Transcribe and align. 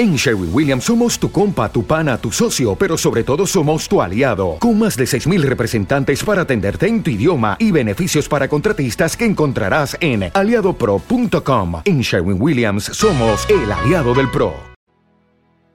En 0.00 0.16
Sherwin 0.16 0.48
Williams 0.50 0.84
somos 0.84 1.18
tu 1.18 1.30
compa, 1.30 1.70
tu 1.70 1.84
pana, 1.84 2.16
tu 2.16 2.32
socio, 2.32 2.74
pero 2.74 2.96
sobre 2.96 3.22
todo 3.22 3.46
somos 3.46 3.86
tu 3.86 4.00
aliado, 4.00 4.56
con 4.58 4.78
más 4.78 4.96
de 4.96 5.04
6.000 5.04 5.42
representantes 5.42 6.24
para 6.24 6.40
atenderte 6.40 6.86
en 6.86 7.02
tu 7.02 7.10
idioma 7.10 7.58
y 7.58 7.70
beneficios 7.70 8.26
para 8.26 8.48
contratistas 8.48 9.14
que 9.14 9.26
encontrarás 9.26 9.98
en 10.00 10.30
aliadopro.com. 10.32 11.82
En 11.84 12.00
Sherwin 12.00 12.40
Williams 12.40 12.84
somos 12.84 13.46
el 13.50 13.70
aliado 13.70 14.14
del 14.14 14.30
PRO. 14.30 14.54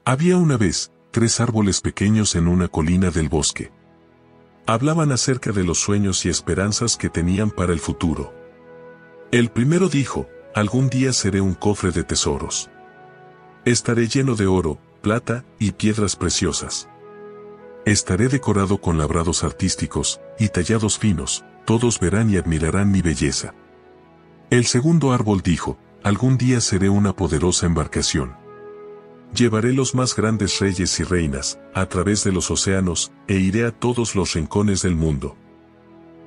Había 0.06 0.38
una 0.38 0.58
vez 0.58 0.92
tres 1.12 1.40
árboles 1.40 1.80
pequeños 1.80 2.34
en 2.34 2.48
una 2.48 2.68
colina 2.68 3.12
del 3.12 3.30
bosque. 3.30 3.72
Hablaban 4.66 5.12
acerca 5.12 5.52
de 5.52 5.64
los 5.64 5.78
sueños 5.78 6.26
y 6.26 6.30
esperanzas 6.30 6.98
que 6.98 7.10
tenían 7.10 7.52
para 7.52 7.74
el 7.74 7.80
futuro. 7.80 8.34
El 9.32 9.50
primero 9.52 9.88
dijo, 9.88 10.28
algún 10.56 10.90
día 10.90 11.14
seré 11.14 11.42
un 11.42 11.54
cofre 11.54 11.92
de 11.92 12.04
tesoros. 12.04 12.72
Estaré 13.66 14.08
lleno 14.08 14.36
de 14.36 14.46
oro, 14.46 14.78
plata 15.02 15.44
y 15.58 15.72
piedras 15.72 16.16
preciosas. 16.16 16.88
Estaré 17.84 18.28
decorado 18.28 18.78
con 18.78 19.00
labrados 19.00 19.44
artísticos 19.44 20.22
y 20.38 20.50
tallados 20.50 21.00
finos, 21.00 21.44
todos 21.66 22.00
verán 22.00 22.30
y 22.30 22.38
admirarán 22.38 22.92
mi 22.92 23.02
belleza. 23.02 23.56
El 24.52 24.66
segundo 24.66 25.14
árbol 25.14 25.42
dijo, 25.42 25.80
algún 26.04 26.38
día 26.38 26.62
seré 26.62 26.90
una 26.90 27.16
poderosa 27.16 27.66
embarcación. 27.66 28.36
Llevaré 29.34 29.74
los 29.74 29.96
más 29.96 30.16
grandes 30.16 30.60
reyes 30.60 31.00
y 31.00 31.04
reinas, 31.04 31.60
a 31.74 31.88
través 31.88 32.24
de 32.24 32.32
los 32.32 32.52
océanos, 32.52 33.12
e 33.28 33.38
iré 33.38 33.66
a 33.66 33.72
todos 33.72 34.16
los 34.16 34.34
rincones 34.34 34.84
del 34.84 34.96
mundo. 34.96 35.36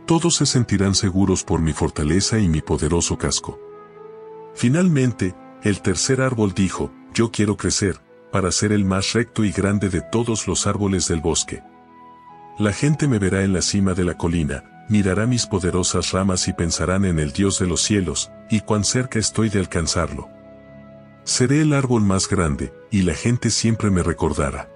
Todos 0.07 0.35
se 0.35 0.47
sentirán 0.47 0.97
seguros 0.97 1.45
por 1.45 1.61
mi 1.61 1.73
fortaleza 1.73 2.41
y 2.41 2.49
mi 2.49 2.63
poderoso 2.63 3.17
casco. 3.17 3.61
Finalmente, 4.55 5.37
el 5.63 5.83
tercer 5.83 6.21
árbol 6.21 6.53
dijo, 6.53 6.91
yo 7.19 7.33
quiero 7.33 7.57
crecer, 7.57 7.97
para 8.31 8.53
ser 8.53 8.71
el 8.71 8.85
más 8.85 9.13
recto 9.13 9.45
y 9.45 9.51
grande 9.51 9.89
de 9.89 10.03
todos 10.03 10.47
los 10.47 10.69
árboles 10.69 11.09
del 11.09 11.21
bosque. 11.21 11.65
La 12.61 12.73
gente 12.73 13.09
me 13.09 13.19
verá 13.19 13.43
en 13.43 13.53
la 13.53 13.61
cima 13.61 13.93
de 13.95 14.05
la 14.05 14.17
colina, 14.17 14.87
mirará 14.89 15.27
mis 15.27 15.45
poderosas 15.45 16.13
ramas 16.13 16.47
y 16.47 16.53
pensarán 16.53 17.05
en 17.05 17.19
el 17.19 17.33
Dios 17.33 17.59
de 17.59 17.67
los 17.67 17.83
cielos, 17.83 18.31
y 18.49 18.61
cuán 18.61 18.85
cerca 18.85 19.19
estoy 19.19 19.49
de 19.49 19.59
alcanzarlo. 19.59 20.29
Seré 21.25 21.61
el 21.63 21.73
árbol 21.73 22.03
más 22.03 22.29
grande, 22.29 22.73
y 22.93 23.03
la 23.03 23.15
gente 23.15 23.51
siempre 23.51 23.91
me 23.91 24.05
recordará. 24.05 24.71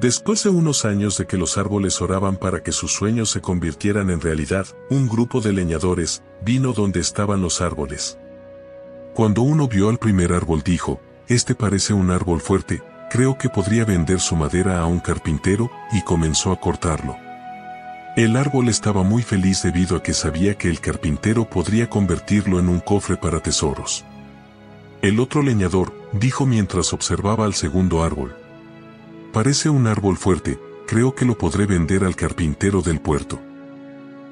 Después 0.00 0.42
de 0.44 0.48
unos 0.48 0.86
años 0.86 1.18
de 1.18 1.26
que 1.26 1.36
los 1.36 1.58
árboles 1.58 2.00
oraban 2.00 2.38
para 2.38 2.62
que 2.62 2.72
sus 2.72 2.94
sueños 2.94 3.28
se 3.28 3.42
convirtieran 3.42 4.08
en 4.08 4.22
realidad, 4.22 4.68
un 4.88 5.06
grupo 5.06 5.42
de 5.42 5.52
leñadores 5.52 6.22
vino 6.42 6.72
donde 6.72 7.00
estaban 7.00 7.42
los 7.42 7.60
árboles. 7.60 8.16
Cuando 9.12 9.42
uno 9.42 9.68
vio 9.68 9.90
al 9.90 9.98
primer 9.98 10.32
árbol 10.32 10.62
dijo, 10.62 10.98
este 11.34 11.54
parece 11.54 11.92
un 11.92 12.10
árbol 12.10 12.40
fuerte, 12.40 12.82
creo 13.10 13.36
que 13.36 13.48
podría 13.48 13.84
vender 13.84 14.20
su 14.20 14.36
madera 14.36 14.80
a 14.80 14.86
un 14.86 15.00
carpintero, 15.00 15.70
y 15.92 16.02
comenzó 16.02 16.52
a 16.52 16.60
cortarlo. 16.60 17.16
El 18.16 18.36
árbol 18.36 18.68
estaba 18.68 19.02
muy 19.02 19.22
feliz 19.22 19.62
debido 19.62 19.96
a 19.96 20.02
que 20.02 20.12
sabía 20.12 20.58
que 20.58 20.68
el 20.68 20.80
carpintero 20.80 21.48
podría 21.48 21.88
convertirlo 21.88 22.58
en 22.58 22.68
un 22.68 22.80
cofre 22.80 23.16
para 23.16 23.40
tesoros. 23.40 24.04
El 25.00 25.18
otro 25.18 25.42
leñador, 25.42 25.94
dijo 26.12 26.44
mientras 26.44 26.92
observaba 26.92 27.46
al 27.46 27.54
segundo 27.54 28.04
árbol. 28.04 28.36
Parece 29.32 29.70
un 29.70 29.86
árbol 29.86 30.18
fuerte, 30.18 30.58
creo 30.86 31.14
que 31.14 31.24
lo 31.24 31.38
podré 31.38 31.64
vender 31.64 32.04
al 32.04 32.16
carpintero 32.16 32.82
del 32.82 33.00
puerto. 33.00 33.40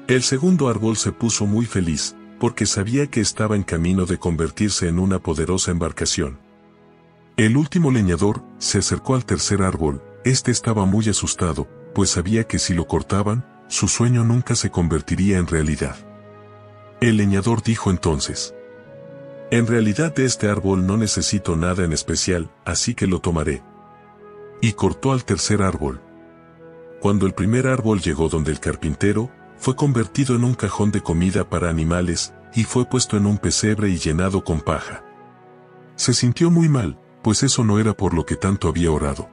El 0.07 0.21
segundo 0.21 0.69
árbol 0.69 0.95
se 0.95 1.11
puso 1.11 1.47
muy 1.47 1.65
feliz, 1.65 2.15
porque 2.39 2.65
sabía 2.67 3.07
que 3.07 3.21
estaba 3.21 3.55
en 3.55 3.63
camino 3.63 4.05
de 4.05 4.19
convertirse 4.19 4.87
en 4.87 4.99
una 4.99 5.19
poderosa 5.19 5.71
embarcación. 5.71 6.50
El 7.41 7.57
último 7.57 7.89
leñador 7.89 8.43
se 8.59 8.77
acercó 8.77 9.15
al 9.15 9.25
tercer 9.25 9.63
árbol, 9.63 10.03
este 10.23 10.51
estaba 10.51 10.85
muy 10.85 11.09
asustado, 11.09 11.67
pues 11.95 12.11
sabía 12.11 12.43
que 12.43 12.59
si 12.59 12.75
lo 12.75 12.85
cortaban, 12.85 13.43
su 13.67 13.87
sueño 13.87 14.23
nunca 14.23 14.53
se 14.53 14.69
convertiría 14.69 15.39
en 15.39 15.47
realidad. 15.47 15.95
El 16.99 17.17
leñador 17.17 17.63
dijo 17.63 17.89
entonces, 17.89 18.53
En 19.49 19.65
realidad 19.65 20.13
de 20.13 20.25
este 20.25 20.49
árbol 20.49 20.85
no 20.85 20.97
necesito 20.97 21.55
nada 21.55 21.83
en 21.83 21.93
especial, 21.93 22.51
así 22.63 22.93
que 22.93 23.07
lo 23.07 23.21
tomaré. 23.21 23.63
Y 24.61 24.73
cortó 24.73 25.11
al 25.11 25.25
tercer 25.25 25.63
árbol. 25.63 25.99
Cuando 26.99 27.25
el 27.25 27.33
primer 27.33 27.65
árbol 27.65 28.01
llegó 28.01 28.29
donde 28.29 28.51
el 28.51 28.59
carpintero, 28.59 29.31
fue 29.57 29.75
convertido 29.75 30.35
en 30.35 30.43
un 30.43 30.53
cajón 30.53 30.91
de 30.91 31.01
comida 31.01 31.49
para 31.49 31.71
animales, 31.71 32.35
y 32.53 32.65
fue 32.65 32.85
puesto 32.85 33.17
en 33.17 33.25
un 33.25 33.39
pesebre 33.39 33.89
y 33.89 33.97
llenado 33.97 34.43
con 34.43 34.61
paja. 34.61 35.03
Se 35.95 36.13
sintió 36.13 36.51
muy 36.51 36.69
mal, 36.69 37.00
pues 37.21 37.43
eso 37.43 37.63
no 37.63 37.79
era 37.79 37.93
por 37.93 38.13
lo 38.13 38.25
que 38.25 38.35
tanto 38.35 38.67
había 38.67 38.91
orado. 38.91 39.29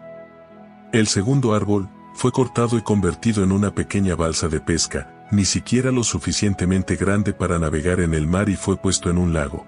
El 0.93 1.07
segundo 1.07 1.55
árbol, 1.55 1.89
fue 2.15 2.33
cortado 2.33 2.77
y 2.77 2.83
convertido 2.83 3.45
en 3.45 3.53
una 3.53 3.75
pequeña 3.75 4.17
balsa 4.17 4.49
de 4.49 4.61
pesca, 4.61 5.27
ni 5.31 5.45
siquiera 5.45 5.93
lo 5.93 6.03
suficientemente 6.03 6.97
grande 6.97 7.33
para 7.33 7.59
navegar 7.59 8.01
en 8.01 8.15
el 8.15 8.27
mar 8.27 8.49
y 8.49 8.57
fue 8.57 8.77
puesto 8.77 9.11
en 9.11 9.19
un 9.19 9.33
lago. 9.33 9.67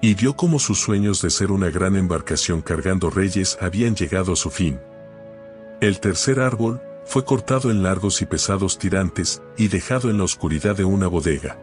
Y 0.00 0.14
vio 0.14 0.36
cómo 0.36 0.58
sus 0.58 0.78
sueños 0.78 1.20
de 1.22 1.30
ser 1.30 1.50
una 1.50 1.70
gran 1.70 1.96
embarcación 1.96 2.60
cargando 2.62 3.10
reyes 3.10 3.58
habían 3.60 3.96
llegado 3.96 4.34
a 4.34 4.36
su 4.36 4.50
fin. 4.50 4.78
El 5.80 5.98
tercer 5.98 6.38
árbol, 6.40 6.80
fue 7.04 7.24
cortado 7.24 7.70
en 7.70 7.82
largos 7.82 8.20
y 8.20 8.26
pesados 8.26 8.78
tirantes, 8.78 9.42
y 9.56 9.68
dejado 9.68 10.10
en 10.10 10.18
la 10.18 10.24
oscuridad 10.24 10.76
de 10.76 10.84
una 10.84 11.08
bodega. 11.08 11.58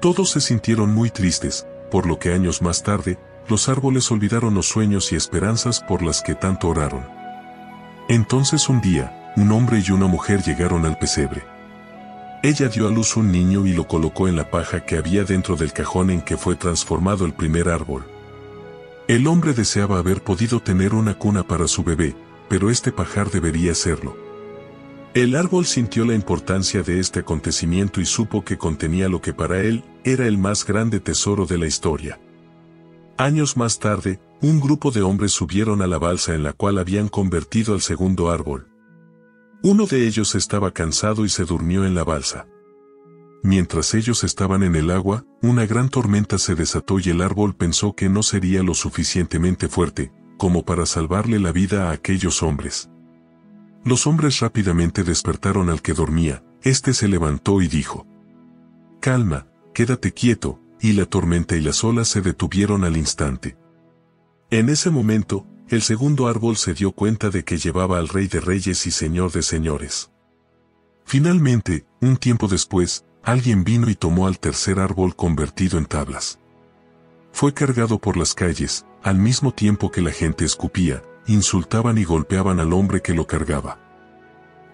Todos 0.00 0.30
se 0.30 0.40
sintieron 0.40 0.94
muy 0.94 1.10
tristes, 1.10 1.66
por 1.90 2.06
lo 2.06 2.18
que 2.18 2.32
años 2.32 2.62
más 2.62 2.82
tarde, 2.82 3.18
los 3.48 3.68
árboles 3.68 4.10
olvidaron 4.10 4.54
los 4.54 4.66
sueños 4.66 5.12
y 5.12 5.16
esperanzas 5.16 5.80
por 5.80 6.02
las 6.02 6.22
que 6.22 6.34
tanto 6.34 6.68
oraron. 6.68 7.04
Entonces 8.08 8.68
un 8.68 8.80
día, 8.80 9.32
un 9.36 9.52
hombre 9.52 9.82
y 9.86 9.90
una 9.90 10.06
mujer 10.06 10.42
llegaron 10.42 10.84
al 10.86 10.98
pesebre. 10.98 11.44
Ella 12.42 12.68
dio 12.68 12.86
a 12.86 12.90
luz 12.90 13.16
un 13.16 13.32
niño 13.32 13.66
y 13.66 13.72
lo 13.72 13.88
colocó 13.88 14.28
en 14.28 14.36
la 14.36 14.50
paja 14.50 14.84
que 14.84 14.98
había 14.98 15.24
dentro 15.24 15.56
del 15.56 15.72
cajón 15.72 16.10
en 16.10 16.20
que 16.20 16.36
fue 16.36 16.56
transformado 16.56 17.24
el 17.24 17.32
primer 17.32 17.68
árbol. 17.68 18.04
El 19.08 19.26
hombre 19.26 19.54
deseaba 19.54 19.98
haber 19.98 20.22
podido 20.22 20.60
tener 20.60 20.94
una 20.94 21.14
cuna 21.14 21.42
para 21.42 21.68
su 21.68 21.84
bebé, 21.84 22.14
pero 22.48 22.70
este 22.70 22.92
pajar 22.92 23.30
debería 23.30 23.74
serlo. 23.74 24.16
El 25.14 25.36
árbol 25.36 25.64
sintió 25.64 26.04
la 26.04 26.14
importancia 26.14 26.82
de 26.82 27.00
este 27.00 27.20
acontecimiento 27.20 28.00
y 28.00 28.06
supo 28.06 28.44
que 28.44 28.58
contenía 28.58 29.08
lo 29.08 29.20
que 29.20 29.32
para 29.32 29.60
él 29.60 29.84
era 30.02 30.26
el 30.26 30.38
más 30.38 30.66
grande 30.66 31.00
tesoro 31.00 31.46
de 31.46 31.56
la 31.56 31.66
historia. 31.66 32.18
Años 33.16 33.56
más 33.56 33.78
tarde, 33.78 34.18
un 34.42 34.58
grupo 34.58 34.90
de 34.90 35.02
hombres 35.02 35.30
subieron 35.30 35.82
a 35.82 35.86
la 35.86 35.98
balsa 35.98 36.34
en 36.34 36.42
la 36.42 36.52
cual 36.52 36.78
habían 36.78 37.08
convertido 37.08 37.72
al 37.72 37.80
segundo 37.80 38.28
árbol. 38.28 38.68
Uno 39.62 39.86
de 39.86 40.08
ellos 40.08 40.34
estaba 40.34 40.72
cansado 40.72 41.24
y 41.24 41.28
se 41.28 41.44
durmió 41.44 41.84
en 41.84 41.94
la 41.94 42.02
balsa. 42.02 42.48
Mientras 43.44 43.94
ellos 43.94 44.24
estaban 44.24 44.64
en 44.64 44.74
el 44.74 44.90
agua, 44.90 45.24
una 45.42 45.64
gran 45.64 45.90
tormenta 45.90 46.38
se 46.38 46.56
desató 46.56 46.98
y 46.98 47.10
el 47.10 47.20
árbol 47.20 47.54
pensó 47.54 47.94
que 47.94 48.08
no 48.08 48.24
sería 48.24 48.64
lo 48.64 48.74
suficientemente 48.74 49.68
fuerte, 49.68 50.12
como 50.36 50.64
para 50.64 50.84
salvarle 50.84 51.38
la 51.38 51.52
vida 51.52 51.88
a 51.88 51.92
aquellos 51.92 52.42
hombres. 52.42 52.90
Los 53.84 54.08
hombres 54.08 54.40
rápidamente 54.40 55.04
despertaron 55.04 55.70
al 55.70 55.82
que 55.82 55.92
dormía, 55.92 56.42
este 56.62 56.92
se 56.94 57.06
levantó 57.06 57.62
y 57.62 57.68
dijo. 57.68 58.06
Calma, 59.00 59.46
quédate 59.72 60.12
quieto, 60.12 60.60
y 60.84 60.92
la 60.92 61.06
tormenta 61.06 61.56
y 61.56 61.62
las 61.62 61.82
olas 61.82 62.08
se 62.08 62.20
detuvieron 62.20 62.84
al 62.84 62.98
instante. 62.98 63.56
En 64.50 64.68
ese 64.68 64.90
momento, 64.90 65.46
el 65.70 65.80
segundo 65.80 66.26
árbol 66.26 66.58
se 66.58 66.74
dio 66.74 66.92
cuenta 66.92 67.30
de 67.30 67.42
que 67.42 67.56
llevaba 67.56 67.98
al 67.98 68.06
rey 68.06 68.26
de 68.26 68.38
reyes 68.38 68.86
y 68.86 68.90
señor 68.90 69.32
de 69.32 69.40
señores. 69.40 70.10
Finalmente, 71.06 71.86
un 72.02 72.18
tiempo 72.18 72.48
después, 72.48 73.06
alguien 73.22 73.64
vino 73.64 73.88
y 73.88 73.94
tomó 73.94 74.26
al 74.26 74.38
tercer 74.38 74.78
árbol 74.78 75.16
convertido 75.16 75.78
en 75.78 75.86
tablas. 75.86 76.38
Fue 77.32 77.54
cargado 77.54 77.98
por 77.98 78.18
las 78.18 78.34
calles, 78.34 78.84
al 79.02 79.16
mismo 79.16 79.54
tiempo 79.54 79.90
que 79.90 80.02
la 80.02 80.10
gente 80.10 80.44
escupía, 80.44 81.02
insultaban 81.26 81.96
y 81.96 82.04
golpeaban 82.04 82.60
al 82.60 82.74
hombre 82.74 83.00
que 83.00 83.14
lo 83.14 83.26
cargaba. 83.26 83.80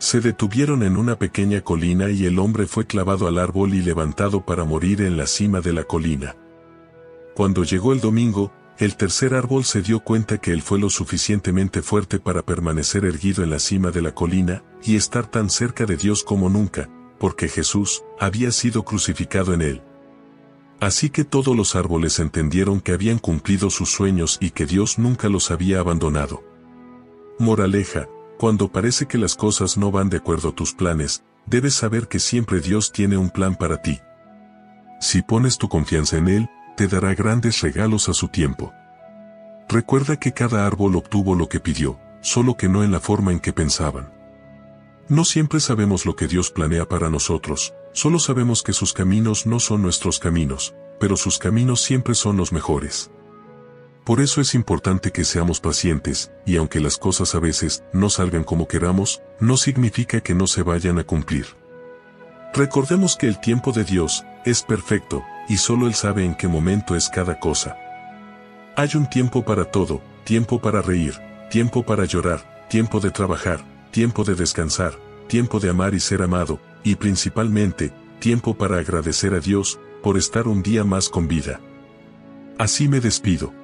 Se 0.01 0.23
detuvieron 0.23 0.83
en 0.83 0.97
una 0.97 1.19
pequeña 1.19 1.61
colina 1.61 2.09
y 2.09 2.25
el 2.25 2.39
hombre 2.39 2.67
fue 2.67 2.87
clavado 2.87 3.29
al 3.29 3.37
árbol 3.37 3.75
y 3.75 3.83
levantado 3.83 4.47
para 4.47 4.65
morir 4.65 5.03
en 5.03 5.19
la 5.19 5.27
cima 5.27 5.61
de 5.61 5.75
la 5.75 5.85
colina. 5.85 6.37
Cuando 7.35 7.65
llegó 7.65 7.93
el 7.93 8.01
domingo, 8.01 8.51
el 8.79 8.97
tercer 8.97 9.35
árbol 9.35 9.67
se 9.67 9.83
dio 9.83 10.01
cuenta 10.01 10.39
que 10.39 10.53
él 10.53 10.63
fue 10.63 10.79
lo 10.79 10.89
suficientemente 10.89 11.83
fuerte 11.83 12.19
para 12.19 12.41
permanecer 12.41 13.05
erguido 13.05 13.45
en 13.45 13.51
la 13.51 13.59
cima 13.59 13.91
de 13.91 14.01
la 14.01 14.15
colina 14.15 14.65
y 14.83 14.97
estar 14.97 15.31
tan 15.31 15.51
cerca 15.51 15.85
de 15.85 15.99
Dios 15.99 16.25
como 16.25 16.49
nunca, 16.49 16.89
porque 17.19 17.49
Jesús 17.49 18.03
había 18.19 18.53
sido 18.53 18.85
crucificado 18.85 19.53
en 19.53 19.61
él. 19.61 19.83
Así 20.81 21.11
que 21.11 21.25
todos 21.25 21.55
los 21.55 21.77
árboles 21.77 22.21
entendieron 22.21 22.81
que 22.81 22.93
habían 22.93 23.19
cumplido 23.19 23.69
sus 23.69 23.91
sueños 23.91 24.39
y 24.41 24.53
que 24.53 24.65
Dios 24.65 24.99
nunca 24.99 25.29
los 25.29 25.51
había 25.51 25.79
abandonado. 25.79 26.43
Moraleja, 27.39 28.09
cuando 28.41 28.73
parece 28.73 29.05
que 29.05 29.19
las 29.19 29.35
cosas 29.35 29.77
no 29.77 29.91
van 29.91 30.09
de 30.09 30.17
acuerdo 30.17 30.49
a 30.49 30.53
tus 30.53 30.73
planes, 30.73 31.23
debes 31.45 31.75
saber 31.75 32.09
que 32.09 32.19
siempre 32.19 32.61
Dios 32.61 32.91
tiene 32.91 33.19
un 33.19 33.29
plan 33.29 33.55
para 33.55 33.83
ti. 33.83 34.01
Si 34.99 35.21
pones 35.21 35.59
tu 35.59 35.69
confianza 35.69 36.17
en 36.17 36.27
Él, 36.27 36.51
te 36.75 36.89
dará 36.89 37.15
grandes 37.15 37.61
regalos 37.61 38.09
a 38.09 38.15
su 38.15 38.29
tiempo. 38.29 38.73
Recuerda 39.69 40.19
que 40.19 40.33
cada 40.33 40.67
árbol 40.67 40.97
obtuvo 40.97 41.35
lo 41.35 41.51
que 41.51 41.61
pidió, 41.61 42.01
solo 42.23 42.57
que 42.57 42.71
no 42.71 42.83
en 42.83 42.93
la 42.93 43.01
forma 43.01 43.31
en 43.31 43.41
que 43.41 43.53
pensaban. 43.53 44.11
No 45.07 45.27
siempre 45.27 45.61
sabemos 45.61 46.07
lo 46.07 46.17
que 46.17 46.27
Dios 46.27 46.51
planea 46.51 46.89
para 46.89 47.11
nosotros, 47.11 47.75
solo 47.93 48.19
sabemos 48.19 48.63
que 48.63 48.73
sus 48.73 48.95
caminos 48.95 49.45
no 49.45 49.61
son 49.61 49.83
nuestros 49.83 50.19
caminos, 50.19 50.75
pero 50.99 51.19
sus 51.19 51.37
caminos 51.37 51.83
siempre 51.83 52.15
son 52.15 52.39
los 52.39 52.55
mejores. 52.55 53.11
Por 54.05 54.21
eso 54.21 54.41
es 54.41 54.55
importante 54.55 55.13
que 55.13 55.25
seamos 55.25 55.61
pacientes, 55.61 56.33
y 56.47 56.57
aunque 56.57 56.81
las 56.81 56.97
cosas 56.97 57.35
a 57.35 57.39
veces 57.39 57.85
no 57.93 58.11
salgan 58.11 58.45
como 58.45 58.67
queramos, 58.67 59.23
no 59.39 59.57
significa 59.57 60.21
que 60.21 60.35
no 60.35 60.47
se 60.47 60.63
vayan 60.63 60.99
a 60.99 61.05
cumplir. 61.05 61.47
Recordemos 62.55 63.17
que 63.17 63.29
el 63.29 63.39
tiempo 63.41 63.73
de 63.73 63.85
Dios 63.85 64.25
es 64.45 64.63
perfecto, 64.63 65.23
y 65.49 65.59
solo 65.59 65.87
Él 65.87 65.95
sabe 65.95 66.25
en 66.25 66.35
qué 66.35 66.49
momento 66.49 66.97
es 66.97 67.09
cada 67.09 67.39
cosa. 67.39 67.77
Hay 68.77 68.91
un 68.95 69.09
tiempo 69.09 69.45
para 69.45 69.67
todo, 69.67 70.01
tiempo 70.25 70.61
para 70.61 70.83
reír, 70.83 71.15
tiempo 71.51 71.85
para 71.85 72.07
llorar, 72.07 72.67
tiempo 72.69 73.01
de 73.01 73.11
trabajar, 73.11 73.61
tiempo 73.91 74.25
de 74.25 74.35
descansar, 74.35 74.95
tiempo 75.29 75.61
de 75.61 75.71
amar 75.71 75.95
y 75.95 76.01
ser 76.01 76.23
amado, 76.23 76.61
y 76.83 76.97
principalmente, 76.97 77.93
tiempo 78.19 78.55
para 78.55 78.79
agradecer 78.79 79.35
a 79.35 79.41
Dios 79.41 79.79
por 80.03 80.17
estar 80.17 80.49
un 80.49 80.63
día 80.63 80.85
más 80.85 81.09
con 81.09 81.29
vida. 81.29 81.61
Así 82.59 82.89
me 82.89 83.01
despido. 83.01 83.60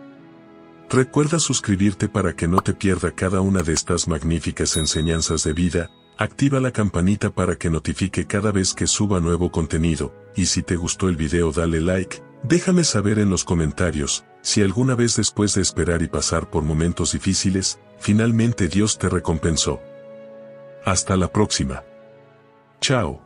Recuerda 0.89 1.41
suscribirte 1.41 2.09
para 2.09 2.37
que 2.37 2.47
no 2.47 2.61
te 2.61 2.73
pierda 2.73 3.11
cada 3.11 3.41
una 3.41 3.63
de 3.63 3.73
estas 3.73 4.07
magníficas 4.07 4.77
enseñanzas 4.77 5.43
de 5.43 5.53
vida, 5.53 5.91
activa 6.17 6.61
la 6.61 6.71
campanita 6.71 7.31
para 7.31 7.57
que 7.57 7.71
notifique 7.71 8.27
cada 8.27 8.53
vez 8.53 8.73
que 8.73 8.87
suba 8.87 9.19
nuevo 9.19 9.51
contenido, 9.51 10.15
y 10.37 10.47
si 10.47 10.63
te 10.63 10.77
gustó 10.77 11.09
el 11.09 11.17
video 11.17 11.51
dale 11.51 11.81
like, 11.81 12.23
déjame 12.45 12.85
saber 12.85 13.19
en 13.19 13.31
los 13.31 13.43
comentarios, 13.43 14.25
si 14.43 14.63
alguna 14.63 14.95
vez 14.95 15.17
después 15.17 15.55
de 15.55 15.63
esperar 15.63 16.03
y 16.03 16.09
pasar 16.09 16.51
por 16.51 16.63
momentos 16.63 17.13
difíciles, 17.13 17.81
finalmente 17.99 18.69
Dios 18.69 18.97
te 18.97 19.09
recompensó. 19.09 19.81
Hasta 20.85 21.17
la 21.17 21.33
próxima. 21.33 21.83
Chao. 22.81 23.26